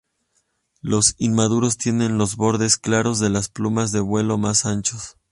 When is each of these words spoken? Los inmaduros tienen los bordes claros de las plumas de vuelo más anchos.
Los 0.81 1.13
inmaduros 1.19 1.77
tienen 1.77 2.17
los 2.17 2.35
bordes 2.35 2.79
claros 2.79 3.19
de 3.19 3.29
las 3.29 3.49
plumas 3.49 3.91
de 3.91 3.99
vuelo 3.99 4.39
más 4.39 4.65
anchos. 4.65 5.17